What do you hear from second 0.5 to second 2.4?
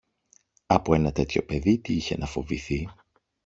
Από ένα τέτοιο παιδί τι είχε να